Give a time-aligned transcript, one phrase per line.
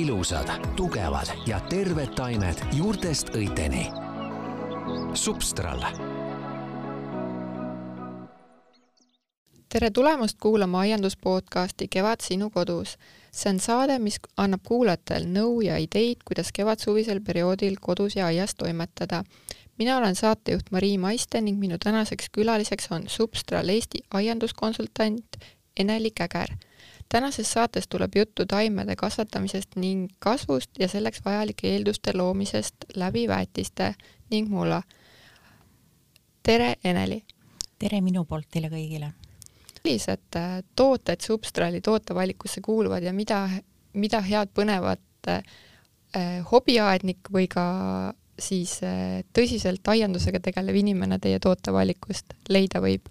[0.00, 3.88] ilusad, tugevad ja terved taimed juurtest õiteni.
[5.14, 5.84] Substral
[9.72, 12.98] tere tulemast kuulama aianduspodcasti Kevad sinu kodus.
[13.32, 18.54] see on saade, mis annab kuulajatele nõu ja ideid, kuidas kevadsuvisel perioodil kodus ja aias
[18.54, 19.22] toimetada.
[19.78, 25.36] mina olen saatejuht Marii Maiste ning minu tänaseks külaliseks on Substral Eesti aianduskonsultant
[25.76, 26.48] Ene-Li Käger.
[27.12, 33.94] Tänases saates tuleb juttu taimede kasvatamisest ning kasvust ja selleks vajalike eelduste loomisest läbi väetiste
[34.30, 34.82] ning mulla.
[36.42, 37.24] tere, Ene-Li!
[37.78, 39.12] tere minu poolt teile kõigile!
[39.84, 43.48] millised äh, tooted Substrali tootevalikusse kuuluvad ja mida,
[43.92, 45.42] mida head põnevat äh,
[46.52, 47.64] hobiaednik või ka
[48.38, 53.08] siis äh, tõsiselt aiandusega tegelev inimene teie tootevalikust leida võib?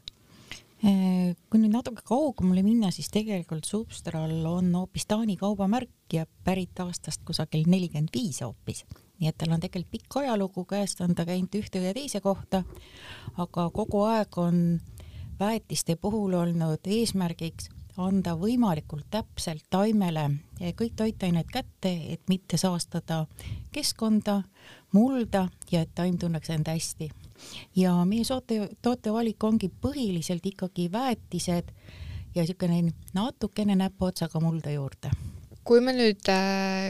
[0.79, 6.79] Äh, kui nüüd natuke kaugemale minna, siis tegelikult Substral on hoopis Taani kaubamärk ja pärit
[6.79, 8.85] aastast kusagil nelikümmend viis hoopis.
[9.19, 12.63] nii et tal on tegelikult pikk ajalugu, käest on ta käinud ühte ja teise kohta,
[13.35, 14.79] aga kogu aeg on
[15.39, 17.67] väetiste puhul olnud eesmärgiks
[17.99, 20.29] anda võimalikult täpselt taimele
[20.79, 23.25] kõik toitained kätte, et mitte saastada
[23.75, 24.43] keskkonda,
[24.95, 27.11] mulda ja et taim tunneks end hästi.
[27.75, 31.71] Ja meie soote, tootevalik ongi põhiliselt ikkagi väetised
[32.35, 35.11] ja niisugune natukene näpuotsaga mulda juurde.
[35.63, 36.25] kui me nüüd,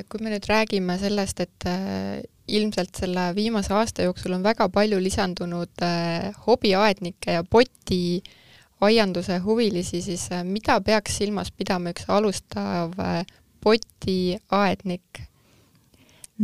[0.10, 5.00] kui me nüüd räägime sellest, et äh, ilmselt selle viimase aasta jooksul on väga palju
[5.04, 8.38] lisandunud äh, hobiaednikke ja poti äh,
[8.82, 13.24] aianduse huvilisi, siis äh, mida peaks silmas pidama üks alustav äh,
[13.64, 15.26] potiaednik?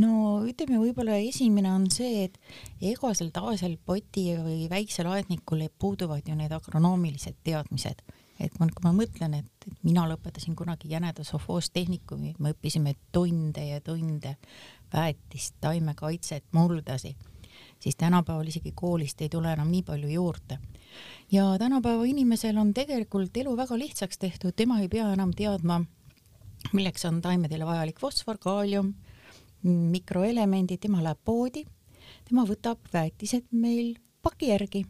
[0.01, 0.11] No
[0.47, 2.38] ütleme, võib-olla esimene on see, et
[2.83, 8.01] igasel tavalisel poti või väiksel aednikul puuduvad ju need agronoomilised teadmised.
[8.39, 13.63] et ma, kui ma mõtlen, et, et mina lõpetasin kunagi Jäneda sovhoostehnikumi, me õppisime tunde
[13.63, 14.35] ja tunde
[14.93, 17.16] väetist, taimekaitset, muldasi,
[17.79, 20.59] siis tänapäeval isegi koolist ei tule enam nii palju juurde
[21.31, 25.81] ja tänapäeva inimesel on tegelikult elu väga lihtsaks tehtud, tema ei pea enam teadma,
[26.73, 28.94] milleks on taimedele vajalik fosfor, kaalium,
[29.66, 31.66] mikroelemendid, tema läheb poodi,
[32.28, 33.96] tema võtab väetised meil
[34.26, 34.86] paki järgi,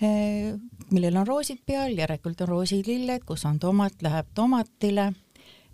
[0.00, 0.54] eh,
[0.90, 5.12] millel on roosid peal, järelikult on roosililled, kus on tomat, läheb tomatile.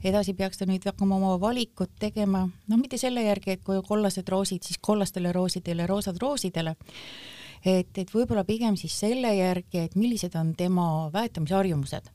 [0.05, 4.28] Edasi peaks ta nüüd hakkama oma valikut tegema, noh, mitte selle järgi, et kui kollased
[4.32, 6.72] roosid, siis kollastele roosidele, roosad roosidele,
[7.65, 12.09] et, et võib-olla pigem siis selle järgi, et millised on tema väetamisharjumused.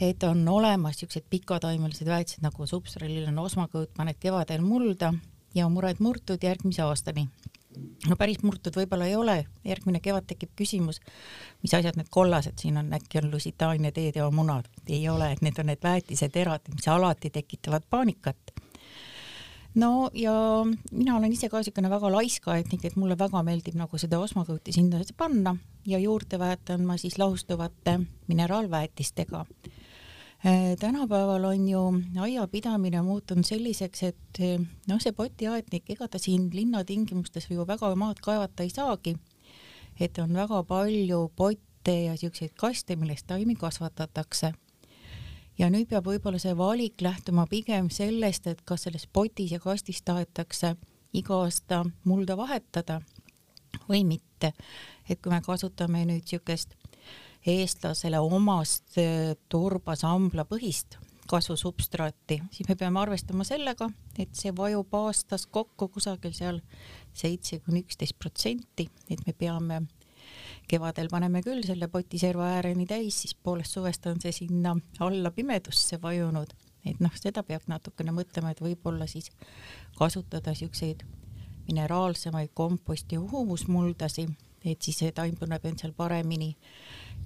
[0.00, 5.12] Et on olemas niisugused pikataimelised väetised nagu substralil on osmakõõt, paned kevadel mulda
[5.54, 7.28] ja mured murtud järgmise aastani.
[8.08, 11.00] no päris murtud võib-olla ei ole, järgmine kevad tekib küsimus,
[11.62, 15.72] mis asjad need kollased siin on, äkki on lusitaania teeteomunad, ei ole, et need on
[15.72, 18.52] need väetiseterad, mis alati tekitavad paanikat
[19.74, 20.32] no ja
[20.90, 25.00] mina olen ise ka niisugune väga laiskaetnik, et mulle väga meeldib nagu seda osmakõuti sinna
[25.16, 29.44] panna ja juurde väetan ma siis lahustuvate mineraalväetistega.
[30.46, 31.80] Äh, tänapäeval on ju
[32.20, 34.58] aiapidamine muutunud selliseks, et äh,
[34.88, 39.16] noh, see potiaednik, ega ta siin linnatingimustes ju väga maad kaevata ei saagi.
[40.00, 44.52] et on väga palju potte ja siukseid kaste, millest taimi kasvatatakse
[45.58, 50.02] ja nüüd peab võib-olla see valik lähtuma pigem sellest, et kas selles potis ja kastis
[50.02, 50.74] tahetakse
[51.12, 53.00] iga aasta mulda vahetada
[53.88, 54.52] või mitte.
[55.08, 56.74] et kui me kasutame nüüd niisugust
[57.46, 60.98] eestlasele omast äh, turbasambla põhist
[61.32, 63.88] kasvusubstraati, siis me peame arvestama sellega,
[64.18, 66.58] et see vajub aastas kokku kusagil seal
[67.16, 69.80] seitse kuni üksteist protsenti, et me peame
[70.68, 75.30] kevadel paneme küll selle poti serva ääreni täis, siis poolest suvest on see sinna alla
[75.30, 76.52] pimedusse vajunud,
[76.84, 79.30] et noh, seda peab natukene mõtlema, et võib-olla siis
[79.98, 81.04] kasutada siukseid
[81.68, 84.26] mineraalsemaid komposti humusmuldasi,
[84.64, 86.56] et siis see taim tunneb end seal paremini.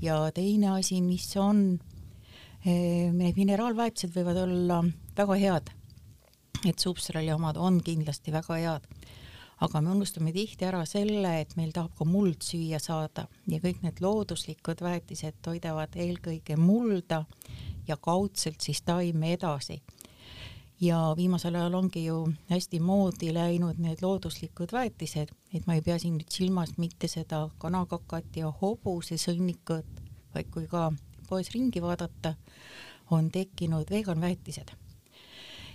[0.02, 1.78] ja teine asi, mis on,
[2.64, 4.83] eh, need mineraalväetised võivad olla
[5.16, 5.71] väga head,
[6.66, 8.91] et substrali omad on kindlasti väga head
[9.65, 13.80] aga me unustame tihti ära selle, et meil tahab ka muld süüa saada ja kõik
[13.84, 17.22] need looduslikud väetised toidavad eelkõige mulda
[17.88, 19.80] ja kaudselt siis taime edasi.
[20.80, 25.98] Ja viimasel ajal ongi ju hästi moodi läinud need looduslikud väetised, et ma ei pea
[25.98, 30.02] siin nüüd silmas mitte seda kanakakat ja hobusesõnnikut,
[30.34, 30.90] vaid kui ka
[31.28, 32.34] poes ringi vaadata,
[33.10, 34.70] on tekkinud veganväetised.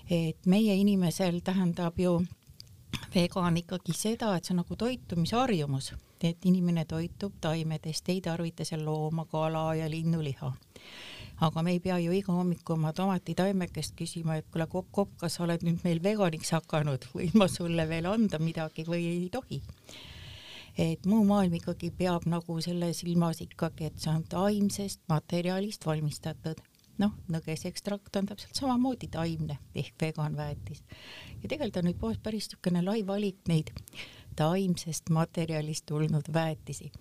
[0.10, 2.26] et meie inimesel tähendab ju
[3.16, 5.94] vegan ikkagi seda, et see on nagu toitumisharjumus,
[6.24, 10.52] et inimene toitub taimedest, ei tarvita seal looma, kala ja linnuliha.
[11.42, 15.46] Aga me ei pea ju iga hommiku oma tomatitaimekest küsima, et kuule kopp-kopp, kas sa
[15.48, 19.62] oled nüüd meil veganiks hakanud, võin ma sulle veel anda midagi või ei tohi.
[20.78, 26.62] et muu maailm ikkagi peab nagu selle silmas ikkagi, et see on taimsest materjalist valmistatud.
[27.02, 30.84] Noh, nõgesekstrakt on täpselt samamoodi taimne ehk veganväetis
[31.42, 33.72] ja tegelikult on nüüd poes päris niisugune lai valik neid
[34.38, 36.92] taimsest materjalist tulnud väetisi.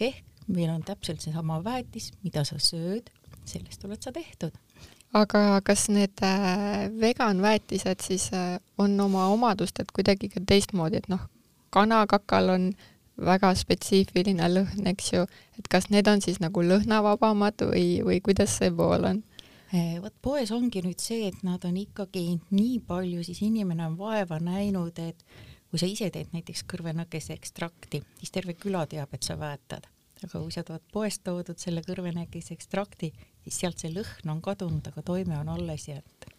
[0.00, 3.10] Ehk meil on täpselt seesama väetis, mida sa sööd,
[3.48, 4.54] sellest oled sa tehtud.
[5.16, 11.22] aga kas need äh, veganväetised siis äh, on oma omadustelt kuidagi ka teistmoodi, et noh,
[11.70, 12.66] kanakakal on
[13.16, 15.24] väga spetsiifiline lõhn, eks ju,
[15.58, 19.22] et kas need on siis nagu lõhnavabamad või, või kuidas see pool on?
[19.72, 23.96] Eh, vot poes ongi nüüd see, et nad on ikkagi nii palju, siis inimene on
[23.98, 25.24] vaeva näinud, et
[25.70, 29.88] kui sa ise teed näiteks kõrvenakese ekstrakti, siis terve küla teab, et sa väetad
[30.24, 33.12] aga kui sa tood poest toodud selle kõrvenägise ekstrakti,
[33.46, 36.32] siis sealt see lõhn on kadunud, aga toime on alles jäänud.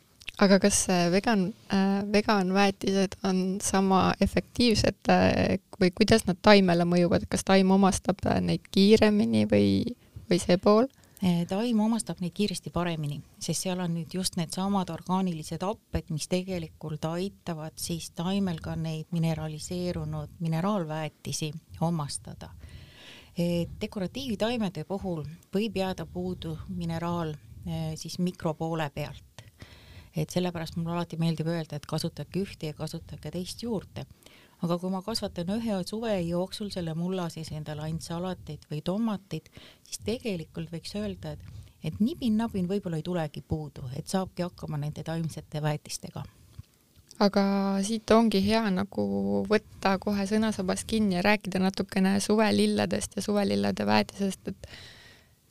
[0.43, 7.47] aga kas vegan äh,, veganväetised on sama efektiivsed äh, või kuidas nad taimele mõjuvad, kas
[7.47, 9.95] taim omastab äh, neid kiiremini või,
[10.29, 10.85] või see pool?
[11.23, 16.27] Äh, taim omastab neid kiiresti paremini, sest seal on nüüd just needsamad orgaanilised happed, mis
[16.29, 21.53] tegelikult aitavad siis taimel ka neid mineraliseerunud mineraalväetisi
[21.87, 22.51] omastada
[23.81, 25.23] dekoratiivtaimede puhul
[25.53, 29.23] võib jääda puudu mineraal eh, siis mikropoole pealt.
[30.17, 34.05] et sellepärast mulle alati meeldib öelda, et kasutage ühte ja kasutage teist juurde.
[34.61, 39.51] aga kui ma kasvatan ühe suve jooksul selle mulla sees endale ainult salateid või tomateid,
[39.83, 41.45] siis tegelikult võiks öelda, et
[41.83, 46.23] et nibin-nabin võib-olla ei tulegi puudu, et saabki hakkama nende taimsete väetistega
[47.23, 47.43] aga
[47.85, 49.03] siit ongi hea nagu
[49.49, 54.69] võtta kohe sõnasabast kinni ja rääkida natukene suvelilledest ja suvelillede väetisest, et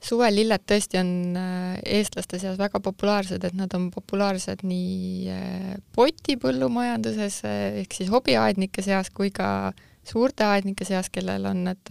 [0.02, 1.10] suvelilled tõesti on
[1.40, 8.12] äh, eestlaste seas väga populaarsed, et nad on populaarsed nii äh, potipõllumajanduses äh, ehk siis
[8.14, 9.72] hobiaednike seas kui ka
[10.06, 11.90] suurte aednike seas, kellel on need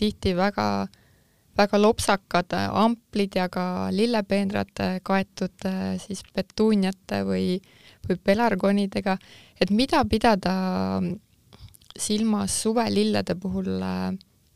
[0.00, 0.86] tihti väga,
[1.60, 5.68] väga lopsakad amplid ja ka lillepeenrad kaetud
[6.00, 7.76] siis petuuniate või äh,
[8.08, 9.16] või pelargonidega,
[9.60, 10.54] et mida pidada
[12.00, 14.12] silmas suvelillede puhul äh,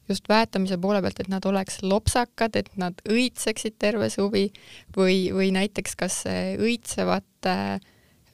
[0.08, 4.48] just väetamise poole pealt, et nad oleks lopsakad, et nad õitseksid terve suvi
[4.96, 7.56] või, või näiteks kas õitsevate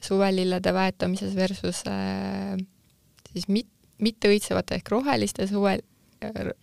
[0.01, 2.57] suvelillede väetamises versus äh,
[3.33, 3.71] siis mit-,
[4.01, 5.79] mitteõitsevate ehk roheliste suve,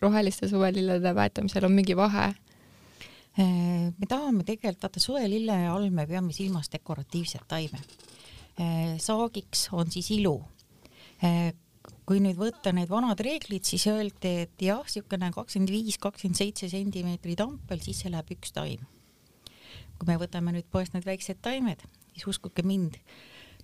[0.01, 2.31] roheliste suvelillede väetamisel on mingi vahe?
[3.37, 7.83] Äh, me tahame tegelikult, vaata suvelille all me peame silmas dekoratiivset taime
[9.01, 10.39] saagiks on siis ilu.
[11.23, 11.53] Eh,
[12.07, 16.69] kui nüüd võtta need vanad reeglid, siis öeldi, et jah, niisugune kakskümmend viis, kakskümmend seitse
[16.71, 18.85] sentimeetrit ampel, siis see läheb üks taim.
[19.97, 21.81] kui me võtame nüüd poest need väiksed taimed,
[22.13, 22.99] siis uskuge mind,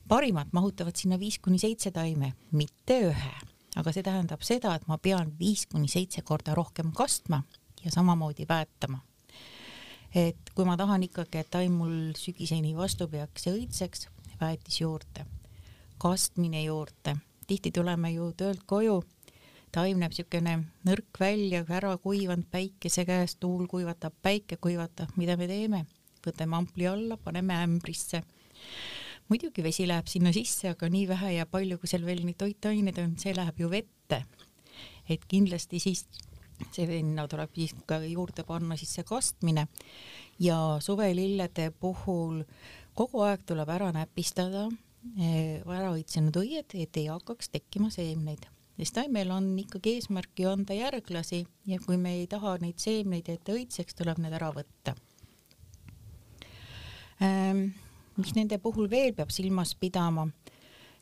[0.09, 3.33] parimad mahutavad sinna viis kuni seitse taime, mitte ühe,
[3.77, 7.43] aga see tähendab seda, et ma pean viis kuni seitse korda rohkem kastma
[7.85, 9.03] ja samamoodi väetama
[10.13, 14.07] et kui ma tahan ikkagi, et taim mul sügiseni vastu peaks ja õitseks,
[14.43, 15.25] väetis juurde,
[15.97, 17.15] kastmine juurde,
[17.47, 18.99] tihti tuleme ju töölt koju,
[19.73, 20.57] taim näeb niisugune
[20.87, 25.85] nõrk välja, ära kuivanud päikese käes, tuul kuivatab, päike kuivatab, mida me teeme?
[26.23, 28.21] võtame ampli alla, paneme ämbrisse.
[29.27, 32.99] muidugi vesi läheb sinna sisse, aga nii vähe ja palju, kui seal veel neid toitained
[33.03, 34.23] on, see läheb ju vette.
[35.09, 36.05] et kindlasti siis
[36.71, 39.67] see venna tuleb siis ka juurde panna siis see kastmine
[40.39, 42.43] ja suvelillede puhul
[42.97, 44.67] kogu aeg tuleb ära näpistada
[45.17, 48.45] eh, ära õitsenud õied, et ei hakkaks tekkima seemneid,
[48.77, 53.29] sest taimel on ikkagi eesmärk ju anda järglasi ja kui me ei taha neid seemneid,
[53.29, 54.95] et õitseks, tuleb need ära võtta.
[57.21, 57.71] Ähm,.
[58.17, 60.27] mis nende puhul veel peab silmas pidama,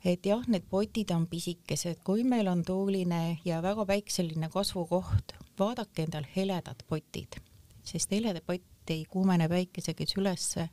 [0.07, 6.05] et jah, need potid on pisikesed, kui meil on tuuline ja väga päikseline kasvukoht, vaadake
[6.07, 7.36] endal heledad potid,
[7.83, 10.69] sest helede pott ei kuumene päikese käes ülesse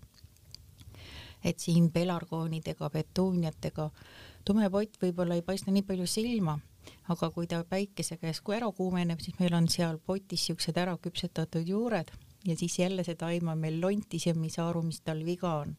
[1.45, 3.91] et siin pelargoonidega, petuuniatega
[4.49, 6.55] tume pott võib-olla ei paista nii palju silma,
[7.13, 10.97] aga kui ta päikese käes kui ära kuumeneb, siis meil on seal potis siuksed ära
[11.05, 12.13] küpsetatud juured
[12.47, 15.25] ja siis jälle see taim on meil lontis ja me ei saa aru, mis tal
[15.27, 15.77] viga on.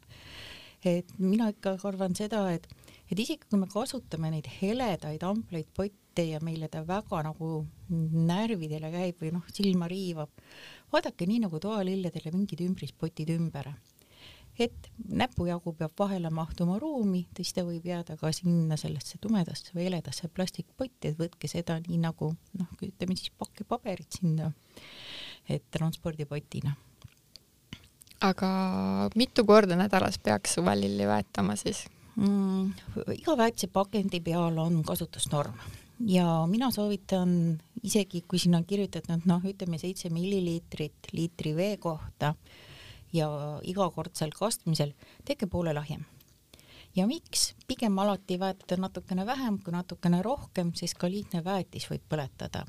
[0.86, 2.68] et mina ikka arvan seda, et,
[3.12, 7.50] et isegi kui me kasutame neid heledaid ampleid potte ja meile ta väga nagu
[7.89, 10.32] närvidele käib või noh, silma riivab,
[10.94, 13.74] vaadake nii nagu toalilledele mingid ümbrispotid ümber
[14.63, 14.89] et
[15.22, 20.30] näpujagu peab vahele mahtuma ruumi, siis ta võib jääda ka sinna sellesse tumedasse või heledasse
[20.34, 24.51] plastikpotti, et võtke seda nii nagu noh, ütleme siis pakke paberit sinna,
[25.50, 26.75] et transpordipotina.
[28.22, 28.50] aga
[29.16, 31.86] mitu korda nädalas peaks suvelilli väetama siis
[32.16, 32.74] mm,?
[33.16, 35.56] iga väetisepakendi peal on kasutusnorm
[36.08, 42.34] ja mina soovitan isegi, kui sinna on kirjutatud noh, ütleme seitse milliliitrit liitri vee kohta
[43.13, 43.30] ja
[43.63, 44.94] igakordsel kastmisel,
[45.25, 46.06] tehke poole lahjem.
[46.96, 47.56] ja miks?
[47.68, 52.66] pigem alati väetada natukene vähem kui natukene rohkem, sest ka liigne väetis võib põletada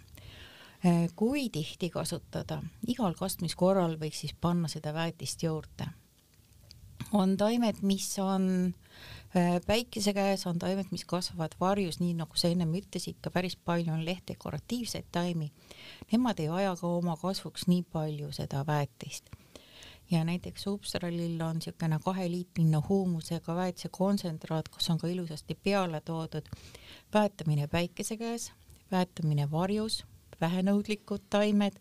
[0.87, 5.91] Äh, kui tihti kasutada, igal kastmiskorral võiks siis panna seda väetist juurde.
[7.13, 8.73] on taimed, mis on
[9.37, 13.57] äh, päikese käes, on taimed, mis kasvavad varjus, nii nagu sa ennem ütlesid, ka päris
[13.57, 15.53] palju on lehtdekoratiivseid taimi.
[16.13, 19.29] Nemad ei vaja ka oma kasvuks nii palju seda väetist
[20.11, 26.49] ja näiteks Upsralil on niisugune kaheliitrine huumusega väetise kontsentraat, kus on ka ilusasti peale toodud
[27.15, 28.53] väetamine päikese käes,
[28.91, 30.05] väetamine varjus,
[30.41, 31.79] vähenõudlikud taimed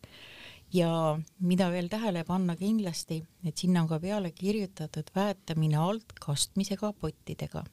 [0.74, 7.64] ja mida veel tähele panna kindlasti, et sinna on ka peale kirjutatud väetamine altkastmisega pottidega.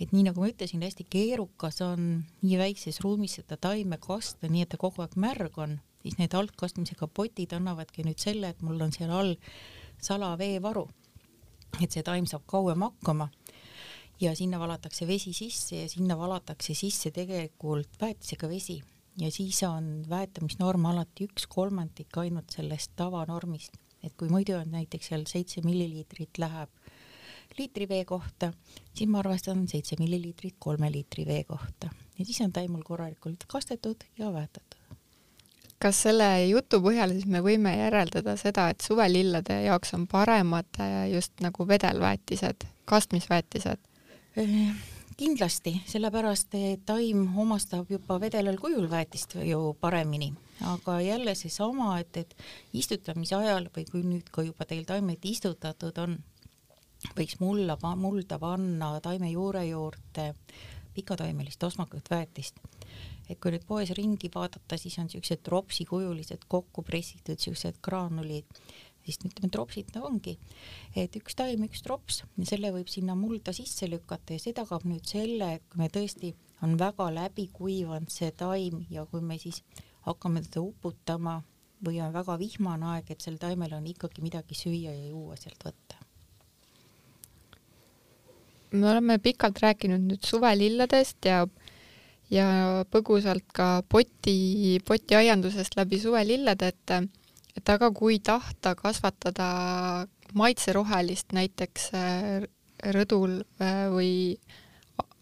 [0.00, 4.62] et nii nagu ma ütlesin, hästi keerukas on nii väikses ruumis seda taime kasta, nii
[4.64, 8.80] et ta kogu aeg märg on, siis need altkastmisega potid annavadki nüüd selle, et mul
[8.80, 9.34] on seal all
[10.00, 10.88] salaveevaru.
[11.80, 13.28] et see taim saab kauem hakkama
[14.20, 18.80] ja sinna valatakse vesi sisse ja sinna valatakse sisse tegelikult väetisega vesi
[19.20, 25.12] ja siis on väetamisnorm alati üks kolmandik ainult sellest tavanormist, et kui muidu on näiteks
[25.12, 26.70] seal seitse milliliitrit läheb
[27.58, 28.52] liitri vee kohta,
[28.94, 34.04] siis ma arvestan seitse milliliitrit kolme liitri vee kohta ja siis on taimul korralikult kastetud
[34.18, 34.79] ja väetatud.
[35.80, 41.06] Kas selle jutu põhjal siis me võime järeldada seda, et suvelillade jaoks on paremad äh,
[41.14, 43.80] just nagu vedelväetised, kastmisväetised?
[44.38, 44.74] Äh,
[45.20, 50.30] kindlasti, sellepärast et taim omastab juba vedelal kujul väetist ju paremini,
[50.68, 52.36] aga jälle seesama, et, et
[52.76, 56.18] istutamise ajal või kui nüüd ka juba teil taimed istutatud on,
[57.16, 60.34] võiks mulla, mulda panna taime juure juurde
[60.94, 62.56] pikataimelist osmakut väetist.
[63.30, 68.60] Et kui nüüd poes ringi vaadata, siis on siuksed tropsikujulised kokku pressitud siuksed graanulid
[69.04, 70.36] siis ütleme, tropsid no ongi,
[70.98, 75.06] et üks taim, üks trops selle võib sinna mulda sisse lükata ja see tagab nüüd
[75.08, 76.34] selle, et kui me tõesti
[76.64, 79.62] on väga läbi kuivanud see taim ja kui me siis
[80.06, 81.40] hakkame teda uputama
[81.84, 85.64] või on väga vihmane aeg, et sel taimel on ikkagi midagi süüa ja juua sealt
[85.64, 85.96] võtta.
[88.70, 91.46] me oleme pikalt rääkinud nüüd suvelilladest ja
[92.30, 92.46] ja
[92.90, 97.10] põgusalt ka poti, potiaiandusest läbi suvelillade, et
[97.56, 99.46] et aga kui tahta kasvatada
[100.34, 102.44] maitserohelist näiteks äh,
[102.94, 104.12] rõdul äh, või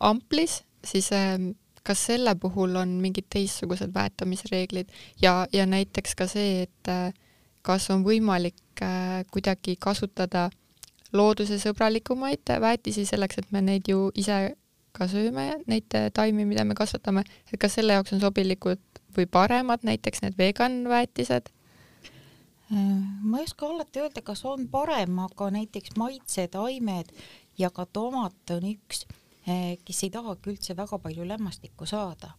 [0.04, 1.38] amplis, siis äh,
[1.82, 4.92] kas selle puhul on mingid teistsugused väetamisreeglid?
[5.22, 7.14] Ja, ja näiteks ka see, et
[7.64, 8.82] kas on võimalik
[9.32, 10.50] kuidagi kasutada
[11.16, 14.52] loodusesõbralikumaid väetisi selleks, et me neid ju ise
[14.98, 18.82] ka sööme, neid taimi, mida me kasvatame, et kas selle jaoks on sobilikud
[19.16, 21.52] või paremad näiteks need vegan väetised
[22.70, 27.12] ma ei oska alati öelda, kas on parem, aga näiteks maitsetaimed
[27.58, 29.06] ja ka tomat on üks,
[29.46, 32.34] eh, kes ei tahagi üldse väga palju lämmastikku saada.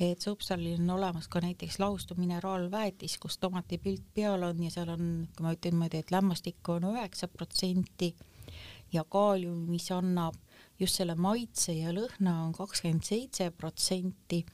[0.00, 5.28] et Supsalil on olemas ka näiteks laustu mineraalväetis, kus tomatipilt peal on ja seal on,
[5.36, 8.14] kui ma ütlen niimoodi, et lämmastikku on üheksa protsenti
[8.92, 10.34] ja kaalium, mis annab
[10.80, 14.44] just selle maitse ja lõhna on kakskümmend seitse protsenti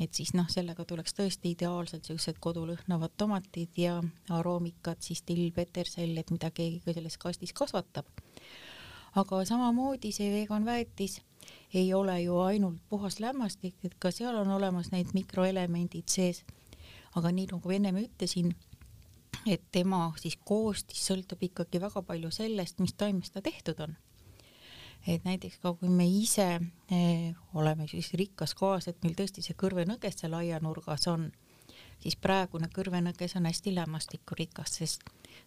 [0.00, 3.96] et siis noh, sellega tuleks tõesti ideaalselt siuksed kodulõhnavad tomatid ja
[4.34, 8.06] aroomikad, siis till, petersell, et mida keegi ka selles kastis kasvatab.
[9.16, 11.20] aga samamoodi see vegan väetis
[11.72, 16.44] ei ole ju ainult puhas lämmastik, et ka seal on olemas need mikroelemendid sees.
[17.16, 18.54] aga nii nagu ennem ütlesin,
[19.46, 23.96] et tema siis koostis sõltub ikkagi väga palju sellest, mis taimest ta tehtud on
[25.06, 26.48] et näiteks ka kui me ise
[26.90, 31.28] eh, oleme siis rikkas kohas, et meil tõesti see kõrvenõges seal aianurgas on,
[32.02, 35.04] siis praegune kõrvenõges on hästi lämmastikurikas, sest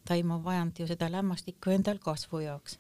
[0.08, 2.80] taim on vajanud ju seda lämmastikku endal kasvu jaoks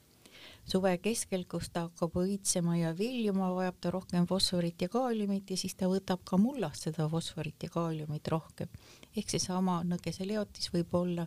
[0.69, 5.57] suve keskel, kus ta hakkab õitsema ja viljuma, vajab ta rohkem fosforit ja kaaliumit ja
[5.57, 8.69] siis ta võtab ka mullast seda fosforit ja kaaliumit rohkem.
[9.17, 11.25] ehk seesama nõgeseleotis võib olla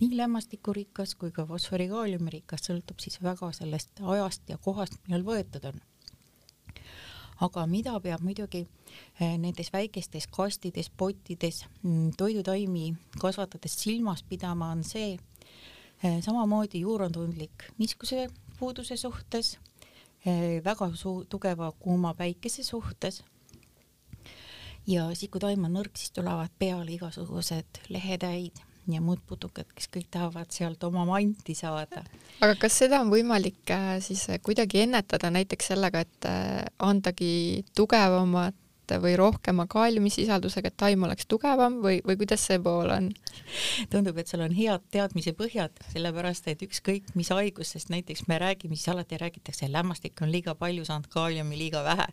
[0.00, 5.80] nii lämmastikurikas kui ka fosfori-kaaliumirikas, sõltub siis väga sellest ajast ja kohast, millal võetud on
[7.42, 8.66] aga mida peab muidugi
[9.18, 15.16] eh, nendes väikestes kastides, pottides mm, toidutaimi kasvatades silmas pidama, on see,
[16.02, 18.28] eh, samamoodi juur on tundlik niisuguse
[18.62, 19.56] puuduse suhtes,
[20.26, 23.22] eh, väga suu-, tugeva kuuma päikese suhtes.
[24.86, 29.86] ja siis, kui taim on nõrk, siis tulevad peale igasugused lehetäid ja muud putukad, kes
[29.94, 32.02] kõik tahavad sealt oma manti saada.
[32.40, 37.64] aga kas seda on võimalik äh, siis kuidagi ennetada näiteks sellega, et äh, andagi
[38.86, 43.12] tugevamat või rohkema kaaliumisisaldusega, et taim oleks tugevam või, või kuidas see pool on?
[43.90, 48.76] tundub, et sul on head teadmise põhjad, sellepärast et ükskõik mis haigustest näiteks me räägime,
[48.76, 52.06] siis alati räägitakse, lämmastik on liiga palju saanud, kaaliumi liiga vähe.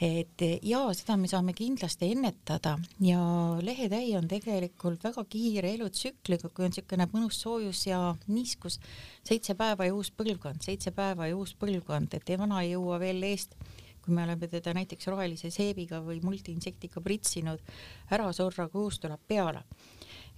[0.00, 3.20] et ja seda me saame kindlasti ennetada ja
[3.62, 8.78] lehetäi on tegelikult väga kiire elutsükliga, kui on niisugune mõnus soojus ja niiskus,
[9.24, 13.22] seitse päeva ja uus põlvkond, seitse päeva ja uus põlvkond, et vana ei jõua veel
[13.22, 13.56] eest
[14.04, 17.62] kui me oleme teda näiteks rohelise seebiga või multiinsektiga pritsinud
[18.14, 19.64] ära surra, kui uus tuleb peale.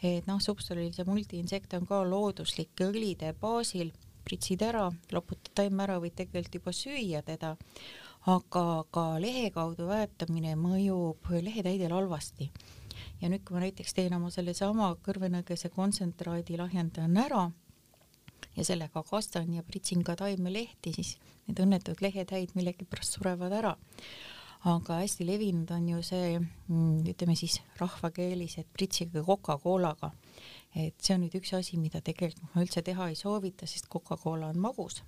[0.03, 3.93] et noh, substolilise multiinsekt on ka looduslike õlide baasil,
[4.25, 7.57] pritsid ära, loputad taime ära, võid tegelikult juba süüa teda,
[8.29, 12.51] aga ka lehe kaudu väetamine mõjub lehetäidel halvasti.
[13.21, 17.51] ja nüüd, kui ma näiteks teen oma sellesama kõrvenõgese kontsentraadi, lahjendan ära
[18.57, 21.17] ja sellega kastan ja pritsin ka taimelehti, siis
[21.51, 23.75] need õnnetud lehetäid millegipärast surevad ära.
[24.61, 30.13] aga hästi levinud on ju see, mm, ütleme siis rahvakeelis, et pritsige Coca-Colaga.
[30.75, 34.49] et see on nüüd üks asi, mida tegelikult ma üldse teha ei soovita, sest Coca-Cola
[34.49, 35.03] on magus.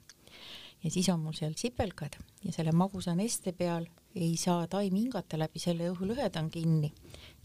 [0.83, 5.39] ja siis on mul seal sipelgad ja selle magusa neste peal ei saa taim hingata
[5.39, 6.93] läbi selle õhulõhed on kinni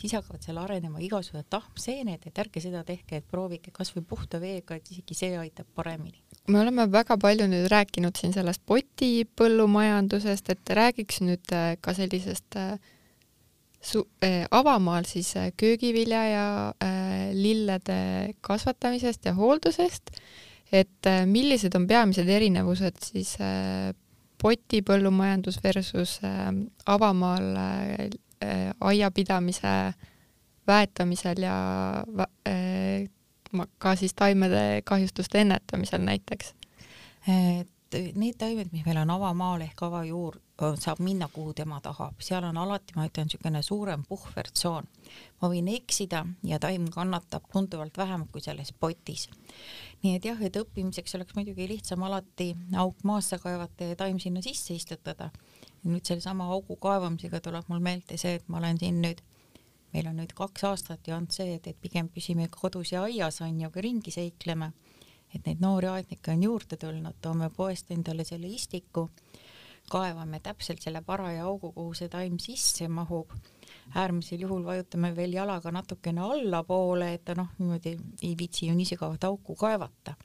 [0.02, 4.78] siis hakkavad seal arenema igasugused tahmseened, et ärge seda tehke, et proovige kasvõi puhta veega,
[4.78, 6.22] et isegi see aitab paremini.
[6.48, 12.58] Me oleme väga palju nüüd rääkinud siin sellest potipõllumajandusest, et räägiks nüüd äh, ka sellisest
[12.60, 12.78] äh,
[13.84, 16.48] su-, äh, avamaal siis köögivilja ja
[17.36, 20.12] lillede kasvatamisest ja hooldusest,
[20.72, 23.36] et millised on peamised erinevused siis
[24.42, 26.18] potipõllumajandus versus
[26.86, 27.48] avamaal
[28.90, 29.76] aiapidamise
[30.68, 31.56] väetamisel ja
[33.78, 36.54] ka siis taimede kahjustuste ennetamisel näiteks?
[37.28, 40.38] et need taimed, mis meil on avamaal ehk avajuur,
[40.80, 44.88] saab minna, kuhu tema tahab, seal on alati, ma ütlen, niisugune suurem puhvertsoon.
[45.42, 49.30] ma võin eksida ja taim kannatab tunduvalt vähem kui selles potis.
[50.04, 54.42] nii et jah, et õppimiseks oleks muidugi lihtsam alati auk maasse kaevata ja taim sinna
[54.42, 55.32] sisse istutada
[55.88, 59.22] nüüd sellesama augu kaevamisega tuleb mul meelde see, et ma olen siin nüüd,
[59.94, 63.42] meil on nüüd kaks aastat ja olnud see, et, et pigem püsime kodus ja aias
[63.46, 64.72] on ju, ka ringi seikleme.
[65.36, 69.10] et neid noori aednikke on juurde tulnud, toome poest endale selle istiku,
[69.92, 73.32] kaevame täpselt selle paraja augu, kuhu see taim sisse mahub.
[73.96, 78.86] äärmisel juhul vajutame veel jalaga natukene allapoole, et ta noh, niimoodi ei viitsi ju nii
[78.86, 80.16] sügavat auku kaevata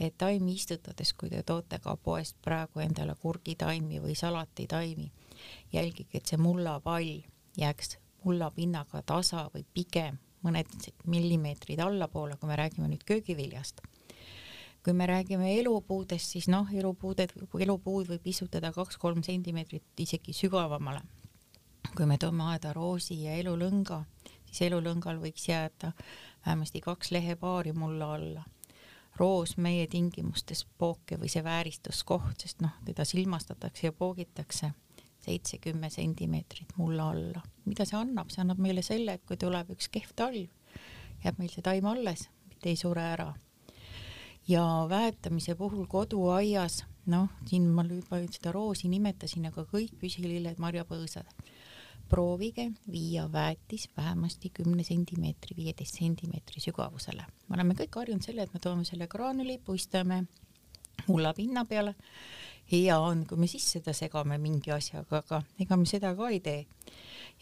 [0.00, 5.12] et taimi istutades, kui te toote ka poest praegu endale kurgitaimi või salatitaimi,
[5.72, 7.20] jälgige, et see mullapall
[7.58, 10.68] jääks mullapinnaga tasa või pigem mõned
[11.08, 13.80] millimeetrid allapoole, kui me räägime nüüd köögiviljast.
[14.84, 21.00] kui me räägime elupuudest, siis noh, elupuuded, elupuud võib istutada kaks-kolm sentimeetrit isegi sügavamale.
[21.96, 24.04] kui me toome aeda roosi ja elulõnga,
[24.44, 25.92] siis elulõngal võiks jääda
[26.46, 28.44] vähemasti kaks lehepaari mulla alla
[29.16, 34.72] roos meie tingimustes pooke või see vääristuskoht, sest noh, teda silmastatakse ja poogitakse
[35.24, 37.42] seitse-kümme sentimeetrit mulla alla.
[37.64, 40.48] mida see annab, see annab meile selle, et kui tuleb üks kehv talv,
[41.24, 43.32] jääb meil see taim alles, mitte ei sure ära.
[44.48, 51.30] ja väetamise puhul koduaias, noh, siin ma juba seda roosi nimetasin, aga kõik püsililled, marjapõõsad
[52.08, 57.24] proovige viia väetis vähemasti kümne sentimeetri, viieteist sentimeetri sügavusele.
[57.48, 60.24] me oleme kõik harjunud selle, et me toome selle graanuli, puistame
[61.08, 61.94] mulla pinna peale.
[62.72, 66.40] Hea on, kui me siis seda segame mingi asjaga, aga ega me seda ka ei
[66.40, 66.66] tee.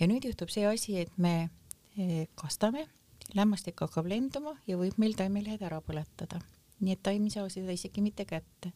[0.01, 1.49] ja nüüd juhtub see asi, et me
[1.97, 2.87] eh, kastame,
[3.35, 6.43] lämmastik hakkab lenduma ja võib meil taimelehed ära põletada.
[6.81, 8.73] nii et taim ei saa seda isegi mitte kätte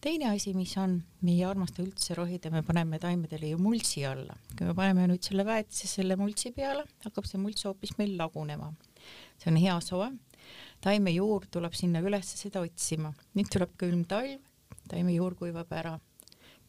[0.00, 4.36] teine asi, mis on, me ei armasta üldse rohida, me paneme taimedele ju multsi alla.
[4.56, 8.72] kui me paneme nüüd selle väetise selle multsi peale, hakkab see mults hoopis meil lagunema.
[9.38, 10.10] see on hea soe.
[10.80, 13.12] taime juur tuleb sinna üles seda otsima.
[13.36, 14.40] nüüd tuleb külm talv,
[14.90, 15.94] taime juur kuivab ära,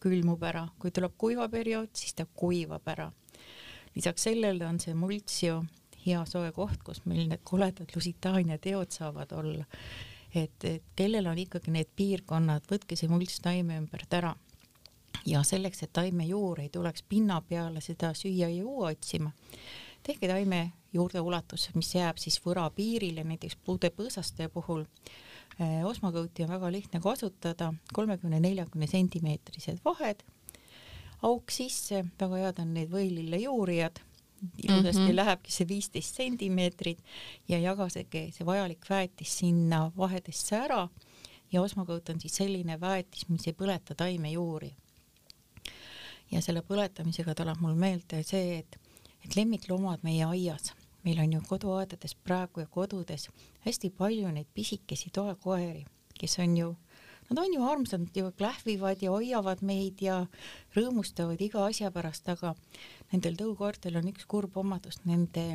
[0.02, 3.12] külmub ära, kui tuleb kuivaperiood, siis ta kuivab ära.
[3.96, 5.60] lisaks sellele on see mults ju
[6.06, 9.66] hea soe koht, kus meil need koledad lusitaania teod saavad olla
[10.36, 14.36] et, et kellel on ikkagi need piirkonnad, võtke see mults taime ümbert ära.
[15.26, 19.32] ja selleks, et taime juur ei tuleks pinna peale seda süüa ja juua otsima,
[20.04, 25.12] tehke taime juurde ulatus, mis jääb siis võra piirile, näiteks puudepõõsaste puhul eh,
[25.60, 30.24] osmakõuti on väga lihtne kasutada, kolmekümne, neljakümne sentimeetrised vahed,
[31.28, 34.02] auk sisse, väga head on need võilille juurijad
[34.64, 35.08] ilusasti mm.
[35.08, 35.16] -hmm.
[35.16, 37.04] lähebki see viisteist sentimeetrit
[37.48, 40.88] ja jagasege see vajalik väetis sinna vahedesse ära
[41.52, 44.74] ja osmakõut on siis selline väetis, mis ei põleta taimejuuri.
[46.32, 48.80] ja selle põletamisega tuleb mul meelde see, et,
[49.26, 53.30] et lemmikloomad meie aias, meil on ju koduaedades praegu ja kodudes
[53.66, 55.86] hästi palju neid pisikesi toekoeri,
[56.20, 56.76] kes on ju
[57.32, 60.26] Nad on ju armsad, nad ju klähvivad ja hoiavad meid ja
[60.76, 62.52] rõõmustavad iga asja pärast, aga
[63.14, 65.46] nendel tõukoertel on üks kurb omadus, nende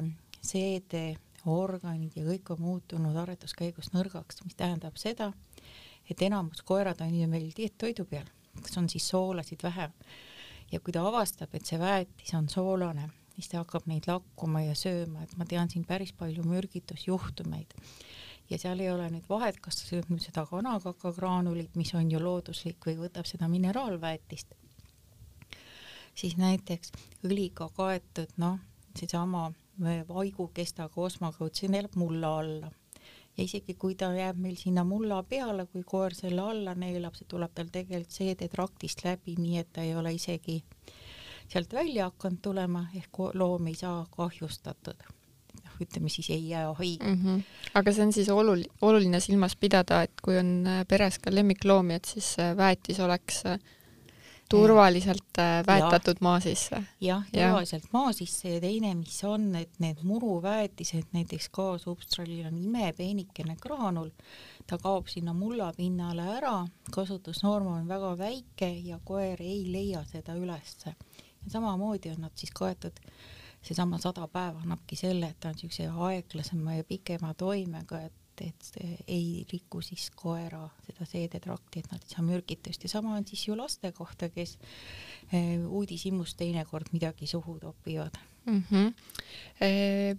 [0.41, 5.35] seede, organid ja kõik on muutunud aretuskäigus nõrgaks, mis tähendab seda,
[6.09, 8.27] et enamus koerad on ju meil dieettoidu peal,
[8.63, 9.93] kas on siis soolasid vähem.
[10.73, 14.75] ja kui ta avastab, et see väetis on soolane, siis ta hakkab neid lakkuma ja
[14.75, 17.77] sööma, et ma tean siin päris palju mürgitusjuhtumeid
[18.51, 22.21] ja seal ei ole nüüd vahet, kas ta sööb nüüd seda kanakakagraanulit, mis on ju
[22.23, 24.55] looduslik või võtab seda mineraalväetist.
[26.17, 26.93] siis näiteks
[27.25, 28.59] õliga kaetud, noh,
[28.97, 29.51] seesama
[30.09, 32.71] vaigukestaga osmakõut, see neelab mulla alla.
[33.37, 37.29] ja isegi kui ta jääb meil sinna mulla peale, kui koer selle alla neelab, see
[37.29, 40.63] tuleb tal tegelikult seedetraktist läbi, nii et ta ei ole isegi
[41.49, 45.07] sealt välja hakanud tulema, ehk loom ei saa kahjustatud
[45.67, 47.23] noh, ütleme siis ei jää haige mm.
[47.23, 47.43] -hmm.
[47.75, 51.95] aga see on siis olul-, oluline silmas pidada, et kui on äh, peres ka lemmikloomi,
[51.95, 53.59] et siis see väetis oleks äh,
[54.51, 56.83] turvaliselt äh, väetatud maa sisse.
[57.01, 63.57] jah, turvaliselt maa sisse ja teine, mis on, et need muruväetised, näiteks kaasubstraalil on imepeenikene
[63.63, 64.11] graanul,
[64.67, 66.57] ta kaob sinna mulla pinnale ära,
[66.95, 70.95] kasutusnorm on väga väike ja koer ei leia seda ülesse.
[71.53, 73.01] Samamoodi on nad siis kaetud
[73.63, 78.71] seesama sada päeva annabki selle, et ta on niisuguse aeglasema ja pikema toimega, et, et
[79.09, 83.49] ei riku siis koera seda seedetrakti, et nad ei saa mürgitust ja sama on siis
[83.49, 84.59] ju laste kohta, kes
[85.33, 88.63] eh, uudishimust teinekord midagi suhu topivad mm.
[88.71, 88.95] -hmm.
[89.61, 90.17] E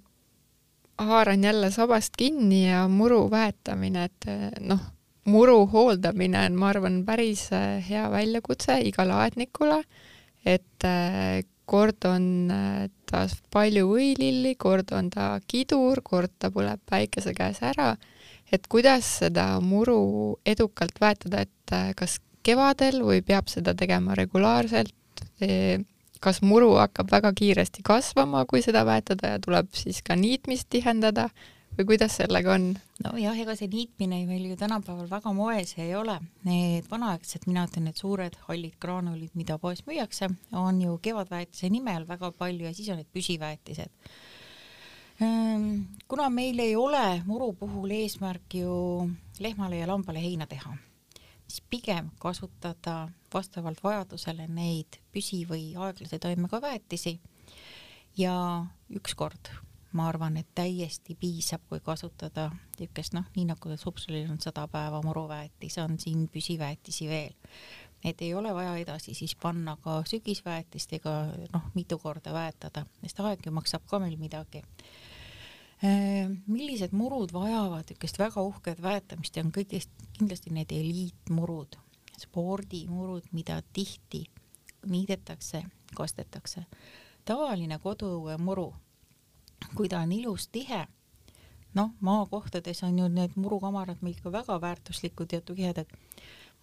[0.98, 4.26] haaran jälle sabast kinni ja muru väetamine, et
[4.60, 4.80] noh,
[5.26, 7.50] muru hooldamine on, ma arvan, päris
[7.90, 9.84] hea väljakutse igale aednikule,
[10.48, 10.88] et
[11.68, 12.28] kord on
[13.10, 17.96] ta palju võililli, kord on ta kidur, kord ta põleb päikese käes ära.
[18.52, 24.96] et kuidas seda muru edukalt väetada, et kas kevadel või peab seda tegema regulaarselt?
[26.24, 31.28] kas muru hakkab väga kiiresti kasvama, kui seda väetada ja tuleb siis ka niitmist tihendada
[31.78, 32.72] või kuidas sellega on?
[33.06, 36.18] nojah, ega see niitmine meil ju tänapäeval väga moes ei ole.
[36.48, 42.08] Need vanaaegsed, mina ütlen, need suured hallid graanulid, mida poes müüakse, on ju kevadväetise nimel
[42.10, 43.94] väga palju ja siis on need püsiväetised.
[45.22, 45.70] Ehm,
[46.10, 48.74] kuna meil ei ole muru puhul eesmärk ju
[49.42, 50.76] lehmale ja lambale heina teha,
[51.48, 57.20] siis pigem kasutada vastavalt vajadusele neid püsi- või aeglase taimega väetisi
[58.18, 59.50] ja ükskord
[59.98, 65.02] ma arvan, et täiesti piisab, kui kasutada niisugust noh, nii nagu supsulil on sada päeva
[65.06, 67.36] muruväetis, on siin püsiväetisi veel.
[68.06, 71.14] et ei ole vaja edasi siis panna ka sügisväetist ega
[71.54, 74.62] noh, mitu korda väetada, sest aeg ju maksab ka meil midagi.
[76.48, 81.78] millised murud vajavad niisugust väga uhket väetamist ja on kõigest kindlasti need eliitmurud,
[82.18, 84.26] spordimurud, mida tihti
[84.86, 85.64] niidetakse,
[85.96, 86.66] kastetakse.
[87.26, 88.74] tavaline koduõuemuru
[89.76, 90.86] kui ta on ilus, tihe,
[91.78, 95.86] noh, maakohtades on ju need murukamarad meil ikka väga väärtuslikud ja tihedad.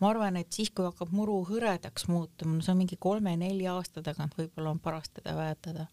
[0.01, 4.03] ma arvan, et siis, kui hakkab muru hõredaks muutuma, no see on mingi kolme-nelja aasta
[4.03, 5.87] tagant võib-olla on paras teda väetada.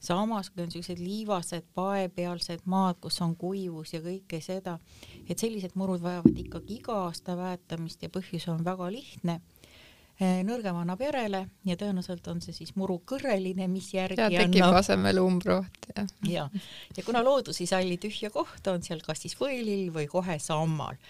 [0.00, 4.78] samas, kui on niisugused liivased paepealsed maad, kus on kuivus ja kõike seda,
[5.28, 9.40] et sellised murud vajavad ikkagi iga aasta väetamist ja põhjus on väga lihtne
[10.46, 14.78] nõrgem annab järele ja tõenäoliselt on see siis muru kõrreline, mis järgi ja tekib annab.
[14.82, 16.04] asemele umbroht ja.
[16.28, 16.44] ja,
[16.96, 21.00] ja kuna loodus ei salli tühja kohta, on seal kas siis võõlill või kohe sammal.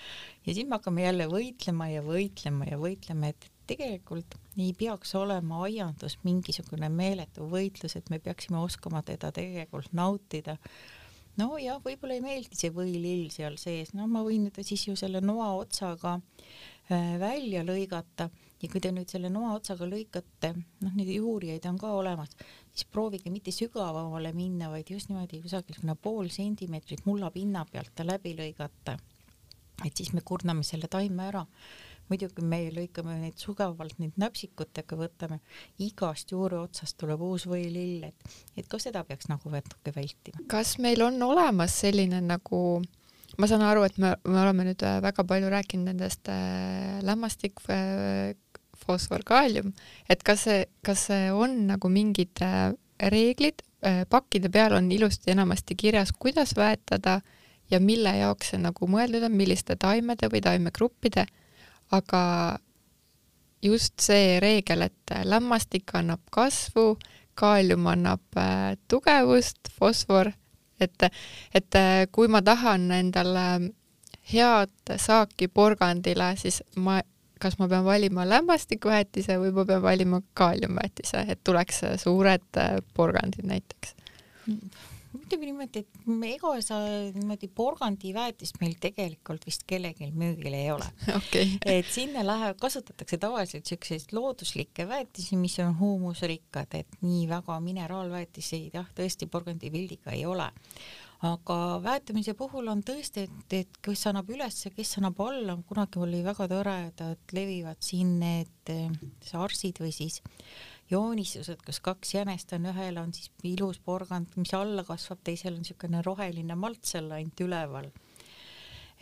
[0.46, 5.62] Ja siis me hakkame jälle võitlema ja võitlema ja võitlema, et tegelikult ei peaks olema
[5.66, 10.56] aiandus mingisugune meeletu võitlus, et me peaksime oskama teda tegelikult nautida.
[11.40, 14.96] No jah, võib-olla ei meeldi see võilill seal sees, no ma võin teda siis ju
[14.98, 16.18] selle noa otsaga
[17.20, 18.28] välja lõigata
[18.62, 20.52] ja kui te nüüd selle noa otsaga lõikate,
[20.84, 22.34] noh, neid juurijaid on ka olemas,
[22.70, 27.94] siis proovige mitte sügavamale minna, vaid just niimoodi kusagil sinna pool sentimeetrit mulla pinna pealt
[27.96, 28.98] ta läbi lõigata.
[29.84, 31.46] et siis me kurname selle taime ära.
[32.08, 35.40] muidugi me lõikame neid sügavalt neid näpsikutega, võtame
[35.78, 40.46] igast juure otsast tuleb uus võilill, et, et ka seda peaks nagu natuke vältima.
[40.46, 42.82] kas meil on olemas selline nagu
[43.38, 48.36] ma saan aru, et me, me oleme nüüd väga palju rääkinud nendest äh, lämmastik äh,
[48.86, 49.72] fosfor, kaalium,
[50.10, 52.72] et kas see, kas see on nagu mingid äh,
[53.12, 57.20] reeglid äh, pakkide peal on ilusti enamasti kirjas, kuidas väetada
[57.70, 61.26] ja mille jaoks see nagu mõeldud on, milliste taimede või taimegruppide,
[61.92, 62.22] aga
[63.62, 66.96] just see reegel, et lämmastik annab kasvu,
[67.38, 70.32] kaalium annab äh, tugevust, fosfor,
[70.82, 71.08] et,
[71.54, 71.78] et
[72.10, 73.46] kui ma tahan endale
[74.32, 77.00] head saaki porgandile, siis ma,
[77.42, 83.46] kas ma pean valima lämmastikuväetise või ma pean valima kaaliumväetise, et tuleks suured äh, porgandid
[83.48, 83.96] näiteks?
[85.12, 86.78] Ütleme niimoodi, et ega sa
[87.12, 90.88] niimoodi porgandiväetist meil tegelikult vist kellelgi müügil ei ole.
[91.22, 91.58] Okay.
[91.68, 98.78] et sinna läheb, kasutatakse tavaliselt siukseid looduslikke väetisi, mis on huumusrikkad, et nii väga mineraalväetiseid
[98.78, 100.48] jah, tõesti porgandipildiga ei ole
[101.22, 106.22] aga väetamise puhul on tõesti, et, et kes annab üles, kes annab alla, kunagi oli
[106.26, 108.88] väga tore, et levivad siin need eh,
[109.22, 110.18] sarsid või siis
[110.90, 115.62] joonistused, kus kaks jänest on, ühel on siis ilus porgand, mis alla kasvab, teisel on
[115.62, 117.92] niisugune roheline malts seal ainult üleval.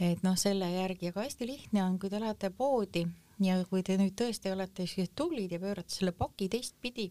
[0.01, 3.07] et noh, selle järgi, aga hästi lihtne on, kui te lähete poodi
[3.41, 4.85] ja kui te nüüd tõesti olete
[5.17, 7.11] tublid ja pöörate selle paki teistpidi,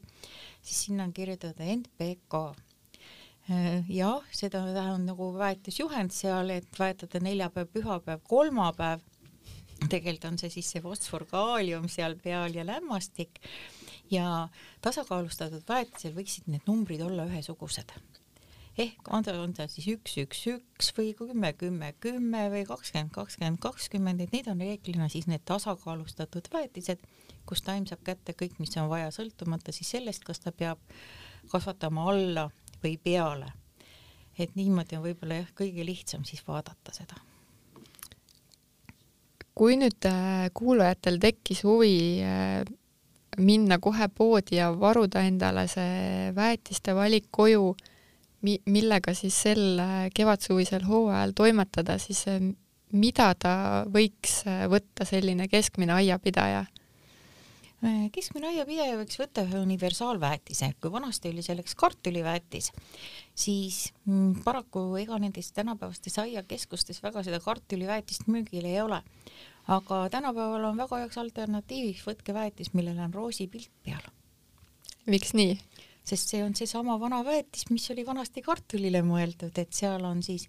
[0.62, 2.69] siis sinna on kirjutatud NPK
[3.90, 4.62] jah, seda
[4.94, 9.02] on nagu väetisjuhend seal, et väetada neljapäev, pühapäev, kolmapäev.
[9.90, 13.40] tegelikult on see siis see fosfor, kaalium seal peal ja lämmastik
[14.12, 14.50] ja
[14.84, 17.94] tasakaalustatud väetisel võiksid need numbrid olla ühesugused.
[18.78, 23.12] ehk on ta, on ta siis üks, üks, üks või kümme, kümme, kümme või kakskümmend,
[23.16, 27.02] kakskümmend, kakskümmend, et need on reeglina siis need tasakaalustatud väetised,
[27.46, 30.80] kus taim saab kätte kõik, mis on vaja, sõltumata siis sellest, kas ta peab
[31.50, 32.50] kasvatama alla
[32.84, 33.54] või peale.
[34.40, 37.20] et niimoodi on võib-olla jah, kõige lihtsam siis vaadata seda
[39.60, 42.64] kui nüüd äh, kuulajatel tekkis huvi äh,
[43.40, 47.74] minna kohe poodi ja varuda endale see väetiste valik koju,
[48.48, 49.82] mi-, millega siis sel
[50.16, 52.26] kevadsuvisel hooajal toimetada, siis
[52.92, 53.54] mida ta
[53.92, 56.66] võiks võtta selline keskmine aiapidaja?
[57.80, 62.74] Eh, keskmine aiapidaja võiks võtta ühe universaalväetise, kui vanasti oli selleks kartuliväetis,
[63.32, 69.00] siis mm, paraku ega nendes tänapäevastes aiakeskustes väga seda kartuliväetist müügil ei ole
[69.70, 74.02] aga tänapäeval on väga heaks alternatiiviks võtke väetis, millel on roosipilt peal.
[75.06, 75.58] miks nii?
[76.10, 80.48] sest see on seesama vana väetis, mis oli vanasti kartulile mõeldud, et seal on siis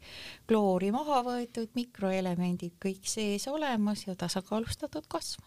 [0.48, 5.44] kloori maha võetud, mikroelemendid kõik sees olemas ja tasakaalustatud kasv.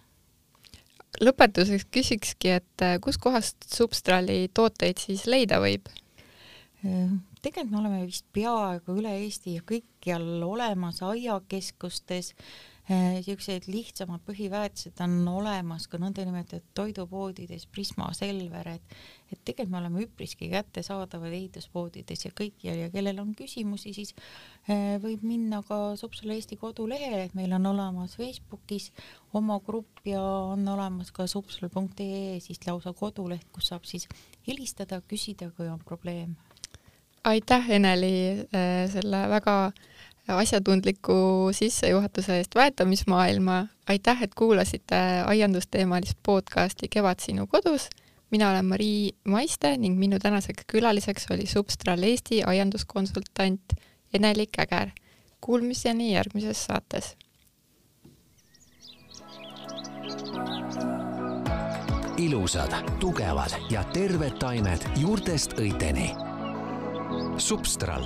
[1.22, 5.90] Lõpetuseks küsikski, et äh, kuskohast Substrali tooteid siis leida võib?
[6.84, 12.34] Äh, tegelikult me oleme vist peaaegu üle Eesti ja kõikjal olemas aiakeskustes
[12.90, 18.98] niisugused äh, lihtsamad põhiväetised on olemas ka nõndanimetatud toidupoodides, Prisma, Selver, et
[19.34, 24.12] et tegelikult me oleme üpriski kättesaadavad ehituspoodides ja kõikjal ja kellel on küsimusi, siis
[24.68, 28.92] äh, võib minna ka Supsala Eesti kodulehele, et meil on olemas Facebookis
[29.34, 30.22] oma grupp ja
[30.54, 34.10] on olemas ka supsal.ee siis lausa koduleht, kus saab siis
[34.48, 36.36] helistada, küsida, kui on probleem.
[37.24, 39.72] aitäh, Eneli, äh, selle väga
[40.28, 43.68] asjatundliku sissejuhatuse eest väetamismaailma.
[43.90, 47.90] aitäh, et kuulasite aiandusteemalist podcasti Kevad sinu kodus.
[48.32, 53.62] mina olen Marii Maiste ning minu tänaseks külaliseks oli Substral Eesti aianduskonsultant
[54.14, 54.90] Eneli Käger.
[55.42, 57.18] Kuulmiseni järgmises saates.
[62.18, 66.14] ilusad, tugevad ja terved taimed juurtest õiteni.
[67.38, 68.06] Substral